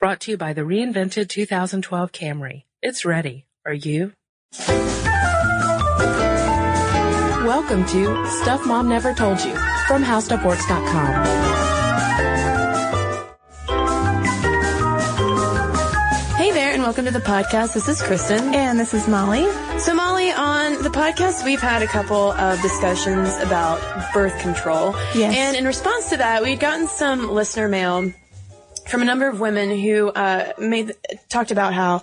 [0.00, 2.64] Brought to you by the reinvented 2012 Camry.
[2.80, 3.44] It's ready.
[3.66, 4.14] Are you?
[7.44, 9.54] Welcome to Stuff Mom Never Told You
[9.86, 11.26] from HowStuffWorks.com.
[16.36, 17.74] Hey there, and welcome to the podcast.
[17.74, 18.54] This is Kristen.
[18.54, 19.46] And this is Molly.
[19.80, 23.82] So, Molly, on the podcast, we've had a couple of discussions about
[24.14, 24.94] birth control.
[25.14, 25.36] Yes.
[25.36, 28.14] And in response to that, we'd gotten some listener mail
[28.86, 30.92] from a number of women who uh, made
[31.28, 32.02] talked about how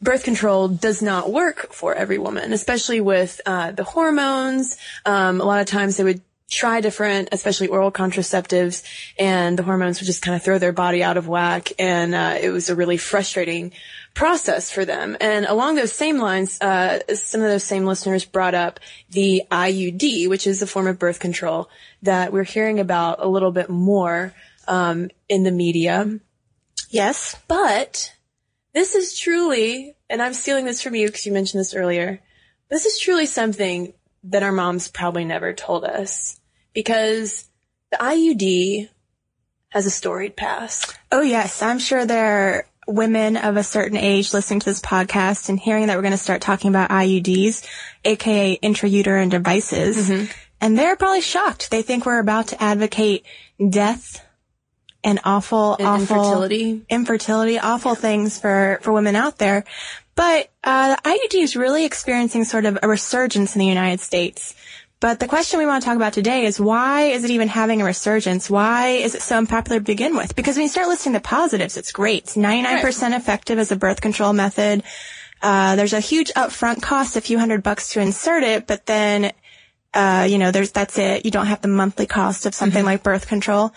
[0.00, 4.76] birth control does not work for every woman, especially with uh, the hormones.
[5.06, 6.20] Um, a lot of times they would
[6.52, 8.84] try different, especially oral contraceptives,
[9.18, 12.36] and the hormones would just kind of throw their body out of whack, and uh,
[12.40, 13.72] it was a really frustrating
[14.12, 15.16] process for them.
[15.20, 18.80] And along those same lines, uh, some of those same listeners brought up
[19.10, 21.70] the IUD, which is a form of birth control
[22.02, 24.34] that we're hearing about a little bit more
[24.68, 26.18] um, in the media.
[26.90, 27.36] Yes.
[27.48, 28.12] But
[28.74, 32.20] this is truly, and I'm stealing this from you because you mentioned this earlier.
[32.68, 33.92] This is truly something
[34.24, 36.40] that our moms probably never told us
[36.72, 37.48] because
[37.90, 38.88] the IUD
[39.70, 40.96] has a storied past.
[41.10, 41.62] Oh, yes.
[41.62, 45.86] I'm sure there are women of a certain age listening to this podcast and hearing
[45.86, 47.66] that we're going to start talking about IUDs,
[48.04, 50.10] aka intrauterine devices.
[50.60, 51.70] And they're probably shocked.
[51.70, 53.24] They think we're about to advocate
[53.68, 54.24] death
[55.04, 56.82] and awful, And awful infertility.
[56.88, 59.64] infertility, awful things for, for women out there.
[60.14, 64.54] But, uh, the IUD is really experiencing sort of a resurgence in the United States.
[65.00, 67.82] But the question we want to talk about today is why is it even having
[67.82, 68.48] a resurgence?
[68.48, 70.36] Why is it so unpopular to begin with?
[70.36, 72.22] Because when you start listing the positives, it's great.
[72.24, 74.84] It's 99% effective as a birth control method.
[75.42, 79.32] Uh, there's a huge upfront cost, a few hundred bucks to insert it, but then,
[79.92, 81.24] uh, you know, there's, that's it.
[81.24, 83.72] You don't have the monthly cost of something like birth control.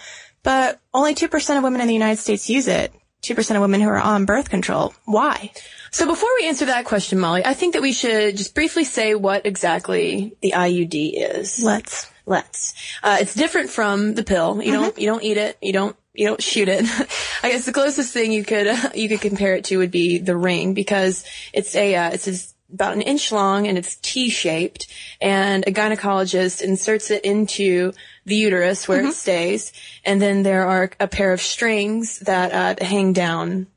[0.45, 2.93] But only 2% of women in the United States use it.
[3.23, 4.93] 2% of women who are on birth control.
[5.05, 5.51] Why?
[5.89, 9.15] So before we answer that question, Molly, I think that we should just briefly say
[9.15, 11.63] what exactly the IUD is.
[11.63, 12.11] Let's.
[12.27, 12.75] Let's.
[13.01, 14.61] Uh, it's different from the pill.
[14.61, 15.57] You don't, you don't eat it.
[15.61, 16.85] You don't, you don't shoot it.
[17.43, 20.19] I guess the closest thing you could, uh, you could compare it to would be
[20.19, 24.87] the ring because it's a, uh, it's a, about an inch long and it's T-shaped
[25.19, 27.93] and a gynecologist inserts it into
[28.25, 29.73] the uterus where it stays.
[30.03, 33.67] And then there are a pair of strings that, uh, hang down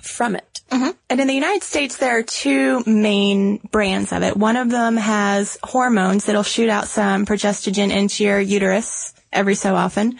[0.00, 0.60] from it.
[1.10, 4.36] And in the United States, there are two main brands of it.
[4.36, 9.74] One of them has hormones that'll shoot out some progestogen into your uterus every so
[9.74, 10.18] often.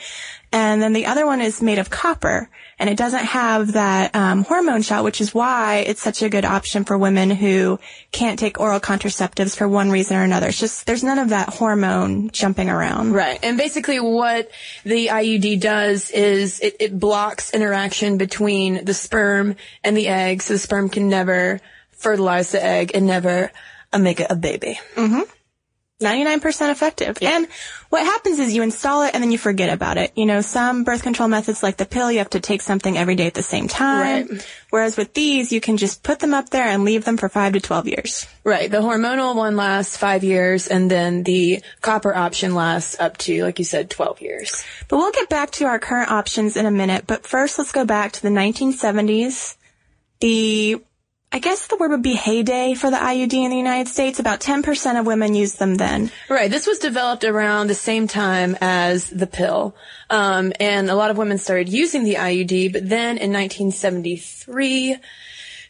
[0.52, 2.50] And then the other one is made of copper
[2.82, 6.44] and it doesn't have that um, hormone shot, which is why it's such a good
[6.44, 7.78] option for women who
[8.10, 10.48] can't take oral contraceptives for one reason or another.
[10.48, 13.12] It's just, there's none of that hormone jumping around.
[13.12, 13.38] Right.
[13.40, 14.50] And basically what
[14.82, 19.54] the IUD does is it, it blocks interaction between the sperm
[19.84, 21.60] and the egg so the sperm can never
[21.92, 23.52] fertilize the egg and never
[23.92, 24.80] uh, make it a baby.
[26.02, 27.18] 99% effective.
[27.22, 27.46] And
[27.88, 30.12] what happens is you install it and then you forget about it.
[30.16, 33.14] You know, some birth control methods like the pill, you have to take something every
[33.14, 34.28] day at the same time.
[34.28, 34.46] Right.
[34.70, 37.52] Whereas with these, you can just put them up there and leave them for five
[37.52, 38.26] to 12 years.
[38.44, 38.70] Right.
[38.70, 43.58] The hormonal one lasts five years and then the copper option lasts up to, like
[43.58, 44.64] you said, 12 years.
[44.88, 47.06] But we'll get back to our current options in a minute.
[47.06, 49.56] But first, let's go back to the 1970s.
[50.20, 50.80] The,
[51.34, 54.18] I guess the word would be heyday for the IUD in the United States.
[54.18, 56.10] About 10% of women used them then.
[56.28, 56.50] Right.
[56.50, 59.74] This was developed around the same time as the pill.
[60.10, 64.98] Um, and a lot of women started using the IUD, but then in 1973,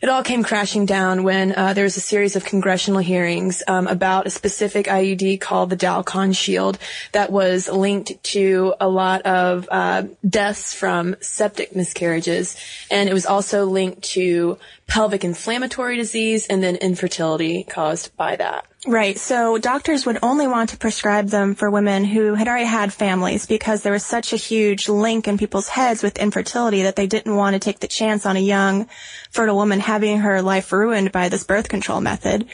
[0.02, 3.86] it all came crashing down when uh, there was a series of congressional hearings um,
[3.86, 6.76] about a specific IUD called the Dalkon Shield
[7.12, 12.56] that was linked to a lot of uh, deaths from septic miscarriages,
[12.90, 14.58] and it was also linked to
[14.92, 18.66] pelvic inflammatory disease and then infertility caused by that.
[18.86, 19.16] Right.
[19.16, 23.46] So doctors would only want to prescribe them for women who had already had families
[23.46, 27.34] because there was such a huge link in people's heads with infertility that they didn't
[27.34, 28.86] want to take the chance on a young,
[29.30, 32.46] fertile woman having her life ruined by this birth control method.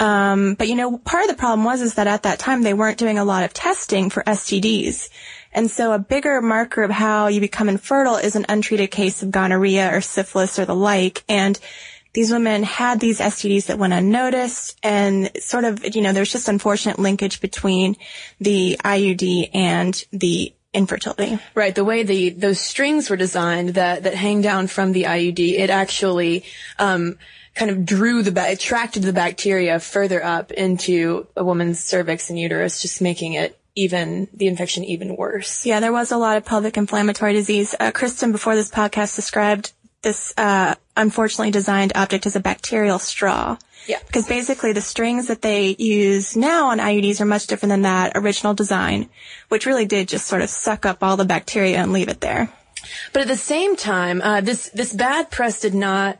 [0.00, 2.74] Um, but you know, part of the problem was is that at that time they
[2.74, 5.08] weren't doing a lot of testing for STDs.
[5.56, 9.30] And so a bigger marker of how you become infertile is an untreated case of
[9.30, 11.24] gonorrhea or syphilis or the like.
[11.30, 11.58] And
[12.12, 16.48] these women had these STDs that went unnoticed and sort of, you know, there's just
[16.48, 17.96] unfortunate linkage between
[18.38, 21.38] the IUD and the infertility.
[21.54, 25.38] Right, the way the those strings were designed that that hang down from the IUD,
[25.38, 26.44] it actually
[26.78, 27.18] um,
[27.54, 32.82] kind of drew the attracted the bacteria further up into a woman's cervix and uterus,
[32.82, 35.64] just making it even the infection even worse.
[35.64, 37.74] Yeah, there was a lot of pelvic inflammatory disease.
[37.78, 43.58] Uh, Kristen, before this podcast, described this uh, unfortunately designed object as a bacterial straw.
[43.86, 43.98] Yeah.
[44.06, 48.12] Because basically the strings that they use now on IUDs are much different than that
[48.16, 49.08] original design,
[49.48, 52.50] which really did just sort of suck up all the bacteria and leave it there.
[53.12, 56.18] But at the same time, uh, this this bad press did not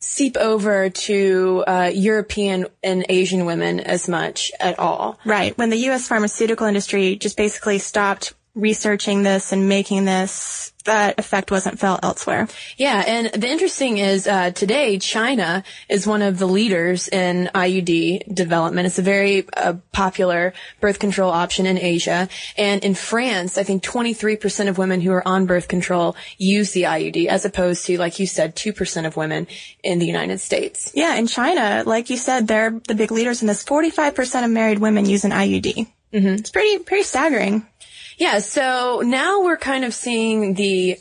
[0.00, 5.18] seep over to uh, European and Asian women as much at all.
[5.24, 5.56] Right.
[5.58, 6.08] When the U.S.
[6.08, 12.48] pharmaceutical industry just basically stopped researching this and making this, that effect wasn't felt elsewhere.
[12.76, 18.34] Yeah, and the interesting is uh, today China is one of the leaders in IUD
[18.34, 18.86] development.
[18.86, 23.82] It's a very uh, popular birth control option in Asia, and in France, I think
[23.82, 28.18] 23% of women who are on birth control use the IUD, as opposed to, like
[28.18, 29.46] you said, 2% of women
[29.84, 30.90] in the United States.
[30.94, 33.64] Yeah, in China, like you said, they're the big leaders in this.
[33.64, 35.86] 45% of married women use an IUD.
[36.12, 36.26] Mm-hmm.
[36.26, 37.66] It's pretty pretty staggering.
[38.20, 40.98] Yeah, so now we're kind of seeing the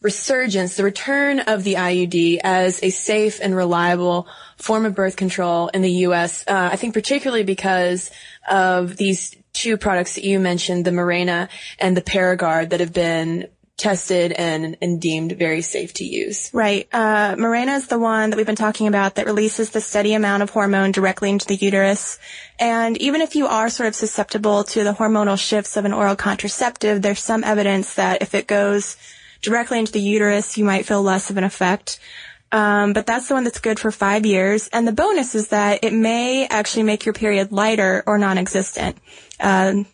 [0.00, 4.26] resurgence, the return of the IUD as a safe and reliable
[4.56, 6.44] form of birth control in the U.S.
[6.48, 8.10] Uh, I think particularly because
[8.50, 13.48] of these two products that you mentioned, the Mirena and the Paragard that have been
[13.82, 16.50] tested and, and deemed very safe to use.
[16.52, 16.88] Right.
[16.92, 20.44] Uh, Mirena is the one that we've been talking about that releases the steady amount
[20.44, 22.18] of hormone directly into the uterus.
[22.60, 26.14] And even if you are sort of susceptible to the hormonal shifts of an oral
[26.14, 28.96] contraceptive, there's some evidence that if it goes
[29.42, 31.98] directly into the uterus, you might feel less of an effect.
[32.52, 34.68] Um, but that's the one that's good for five years.
[34.68, 38.96] And the bonus is that it may actually make your period lighter or non-existent.
[39.40, 39.84] Uh,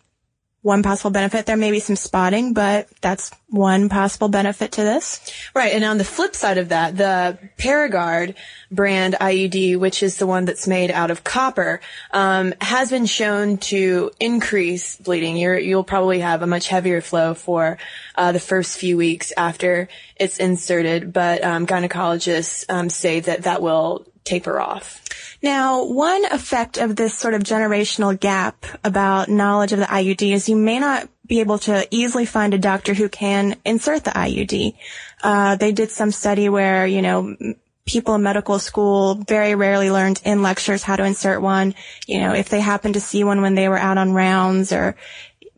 [0.61, 1.45] one possible benefit.
[1.45, 5.21] There may be some spotting, but that's one possible benefit to this.
[5.55, 5.73] Right.
[5.73, 8.35] And on the flip side of that, the Paragard
[8.69, 11.79] brand IUD, which is the one that's made out of copper,
[12.11, 15.37] um, has been shown to increase bleeding.
[15.37, 17.77] you will probably have a much heavier flow for
[18.15, 23.61] uh, the first few weeks after it's inserted, but um, gynecologists um, say that that
[23.61, 25.01] will taper off.
[25.41, 30.49] Now, one effect of this sort of generational gap about knowledge of the IUD is
[30.49, 34.75] you may not be able to easily find a doctor who can insert the IUD.
[35.23, 37.37] Uh, they did some study where, you know,
[37.85, 41.73] people in medical school very rarely learned in lectures how to insert one.
[42.05, 44.95] You know, if they happened to see one when they were out on rounds or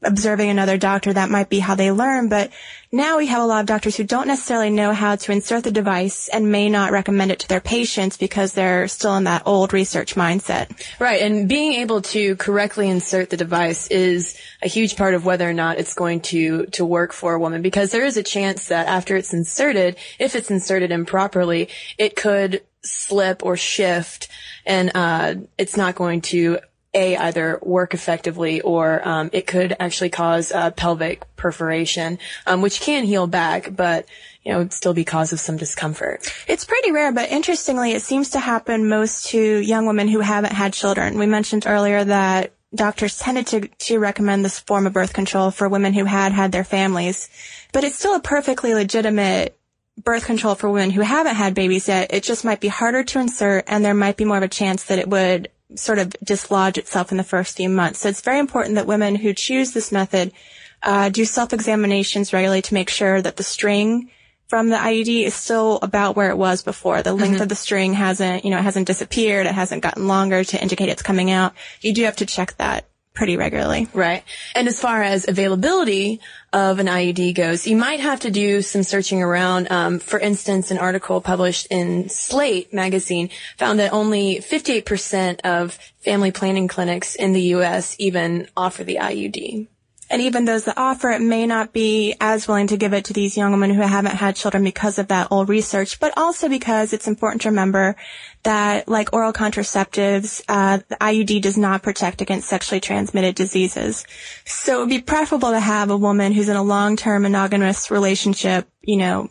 [0.04, 2.30] observing another doctor, that might be how they learn.
[2.30, 2.52] But
[2.92, 5.72] now we have a lot of doctors who don't necessarily know how to insert the
[5.72, 9.74] device and may not recommend it to their patients because they're still in that old
[9.74, 10.72] research mindset.
[11.00, 11.22] Right.
[11.22, 15.54] And being able to correctly insert the device is a huge part of whether or
[15.54, 18.88] not it's going to, to work for a woman because there is a chance that
[18.88, 24.28] after it's inserted, if it's inserted improperly, it could slip or shift
[24.66, 26.60] and, uh, it's not going to
[26.94, 32.82] a either work effectively or um, it could actually cause uh, pelvic perforation, um, which
[32.82, 34.06] can heal back, but
[34.44, 36.32] you know still be cause of some discomfort.
[36.48, 40.54] It's pretty rare, but interestingly, it seems to happen most to young women who haven't
[40.54, 41.18] had children.
[41.18, 45.68] We mentioned earlier that doctors tended to, to recommend this form of birth control for
[45.68, 47.30] women who had had their families,
[47.72, 49.58] but it's still a perfectly legitimate
[50.02, 52.14] birth control for women who haven't had babies yet.
[52.14, 54.86] It just might be harder to insert and there might be more of a chance
[54.86, 58.00] that it would sort of dislodge itself in the first few months.
[58.00, 60.32] So it's very important that women who choose this method
[60.84, 64.10] uh, do self-examinations regularly to make sure that the string
[64.48, 67.02] from the IUD is still about where it was before.
[67.02, 67.44] The length mm-hmm.
[67.44, 69.46] of the string hasn't, you know, it hasn't disappeared.
[69.46, 71.54] It hasn't gotten longer to indicate it's coming out.
[71.80, 73.88] You do have to check that pretty regularly.
[73.94, 74.24] Right.
[74.56, 76.20] And as far as availability
[76.54, 79.72] of an IUD goes, you might have to do some searching around.
[79.72, 86.32] Um, for instance, an article published in Slate magazine found that only 58% of family
[86.32, 87.96] planning clinics in the U.S.
[88.00, 89.68] even offer the IUD.
[90.12, 93.14] And even those that offer it may not be as willing to give it to
[93.14, 96.92] these young women who haven't had children because of that old research, but also because
[96.92, 97.96] it's important to remember
[98.44, 104.06] that like oral contraceptives, uh, the IUD does not protect against sexually transmitted diseases.
[104.44, 108.68] So it would be preferable to have a woman who's in a long-term monogamous relationship,
[108.82, 109.30] you know,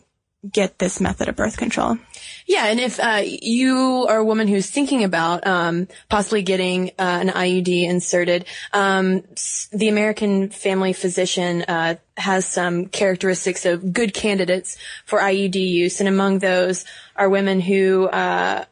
[0.49, 1.99] get this method of birth control.
[2.45, 7.19] Yeah, and if uh, you are a woman who's thinking about um, possibly getting uh,
[7.21, 9.23] an IUD inserted, um,
[9.71, 16.09] the American Family Physician uh, has some characteristics of good candidates for IUD use, and
[16.09, 18.65] among those are women who uh,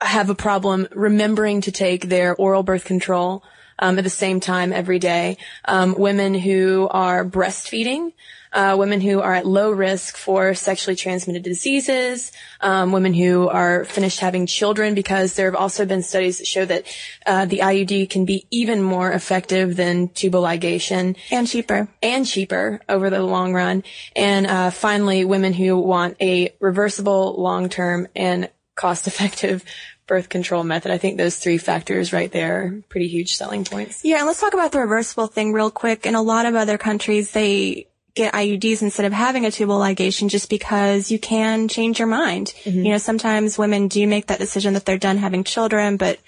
[0.00, 3.42] have a problem remembering to take their oral birth control
[3.78, 8.12] um, at the same time every day, um, women who are breastfeeding
[8.52, 13.84] uh, women who are at low risk for sexually transmitted diseases, um, women who are
[13.84, 16.84] finished having children, because there have also been studies that show that
[17.26, 21.88] uh, the IUD can be even more effective than tubal ligation And cheaper.
[22.02, 23.84] and cheaper over the long run.
[24.14, 29.64] And uh, finally, women who want a reversible, long-term, and cost-effective
[30.08, 30.90] birth control method.
[30.90, 34.04] I think those three factors right there are pretty huge selling points.
[34.04, 36.04] Yeah, and let's talk about the reversible thing real quick.
[36.04, 40.28] In a lot of other countries, they get IUDs instead of having a tubal ligation
[40.28, 42.52] just because you can change your mind.
[42.84, 46.18] You know, sometimes women do make that decision that they're done having children, but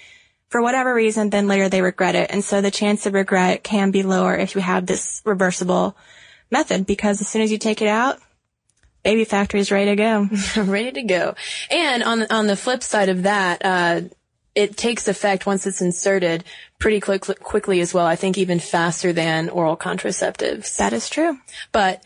[0.48, 2.30] for whatever reason, then later they regret it.
[2.30, 5.96] And so the chance of regret can be lower if you have this reversible
[6.50, 8.18] method because as soon as you take it out,
[9.02, 10.28] baby factory is ready to go.
[10.62, 11.34] ready to go.
[11.70, 14.00] And on the, on the flip side of that, uh,
[14.54, 16.44] it takes effect once it's inserted
[16.78, 18.06] pretty quick, quickly as well.
[18.06, 20.76] I think even faster than oral contraceptives.
[20.76, 21.38] that is true.
[21.72, 22.02] But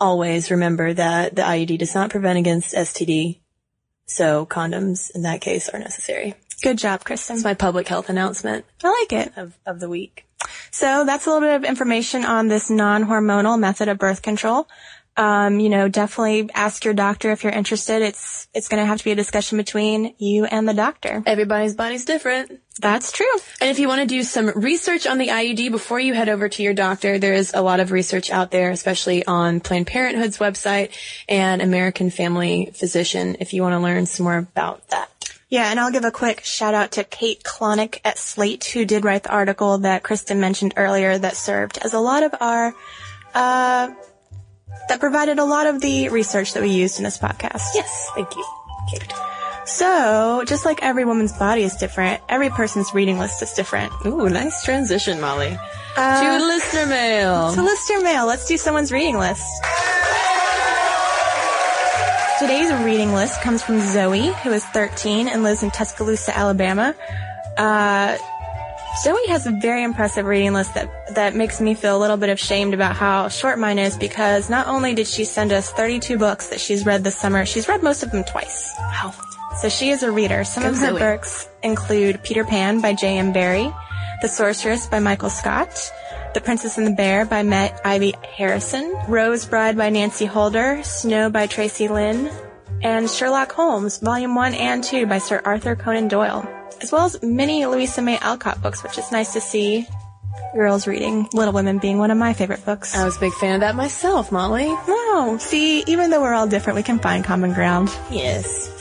[0.00, 3.38] always remember that the IUD does not prevent against STD.
[4.06, 6.34] So condoms in that case are necessary.
[6.62, 7.36] Good job, Kristen.
[7.36, 9.32] It's my public health announcement I like it.
[9.36, 10.26] of, of the week.
[10.70, 14.68] So that's a little bit of information on this non-hormonal method of birth control.
[15.18, 18.02] Um, you know, definitely ask your doctor if you're interested.
[18.02, 21.24] It's it's going to have to be a discussion between you and the doctor.
[21.26, 22.60] Everybody's body's different.
[22.80, 23.26] That's true.
[23.60, 26.48] And if you want to do some research on the IUD before you head over
[26.48, 30.38] to your doctor, there is a lot of research out there, especially on Planned Parenthood's
[30.38, 30.92] website
[31.28, 35.10] and American Family Physician if you want to learn some more about that.
[35.50, 39.04] Yeah, and I'll give a quick shout out to Kate Klonick at Slate, who did
[39.04, 42.74] write the article that Kristen mentioned earlier that served as a lot of our,
[43.34, 43.88] uh,
[44.88, 47.64] that provided a lot of the research that we used in this podcast.
[47.74, 48.44] Yes, thank you,
[48.90, 49.12] Kate.
[49.66, 53.92] So, just like every woman's body is different, every person's reading list is different.
[54.06, 55.58] Ooh, nice transition, Molly.
[55.96, 57.52] Uh, to listener mail.
[57.52, 58.26] So listener mail.
[58.26, 59.44] Let's do someone's reading list.
[62.38, 66.94] Today's reading list comes from Zoe, who is 13 and lives in Tuscaloosa, Alabama.
[67.56, 68.16] Uh,
[69.02, 72.30] Zoe has a very impressive reading list that, that makes me feel a little bit
[72.30, 76.48] ashamed about how short mine is because not only did she send us 32 books
[76.48, 78.72] that she's read this summer, she's read most of them twice.
[78.78, 79.14] Wow.
[79.60, 80.42] So she is a reader.
[80.42, 80.98] Some Go of her Zoe.
[80.98, 83.32] books include Peter Pan by J.M.
[83.32, 83.72] Barrie,
[84.22, 85.92] The Sorceress by Michael Scott,
[86.34, 91.30] The Princess and the Bear by Mette Ivie Harrison, Rose Bride by Nancy Holder, Snow
[91.30, 92.30] by Tracy Lynn,
[92.82, 96.48] and Sherlock Holmes, Volume 1 and 2 by Sir Arthur Conan Doyle,
[96.80, 99.86] as well as many Louisa May Alcott books, which is nice to see
[100.54, 101.28] girls reading.
[101.32, 102.96] Little Women being one of my favorite books.
[102.96, 104.66] I was a big fan of that myself, Molly.
[104.66, 107.90] no, see, even though we're all different, we can find common ground.
[108.10, 108.74] Yes.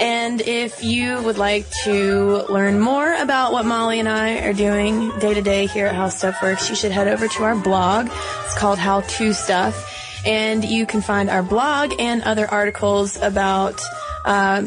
[0.00, 5.16] And if you would like to learn more about what Molly and I are doing
[5.20, 8.10] day to day here at How Stuff Works, you should head over to our blog.
[8.44, 9.92] It's called How To Stuff.
[10.26, 13.80] And you can find our blog and other articles about
[14.24, 14.66] uh,